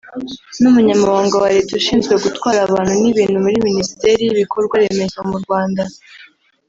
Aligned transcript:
n’Umunyamabanga 0.61 1.35
wa 1.43 1.49
Leta 1.55 1.71
ushinzwe 1.79 2.13
gutwara 2.25 2.59
abantu 2.67 2.93
n’ibintu 3.01 3.37
muri 3.43 3.57
Minisiteri 3.67 4.21
y’Ibikorwa 4.23 4.75
Remezo 4.83 5.17
mu 5.29 5.37
Rwanda 5.43 5.83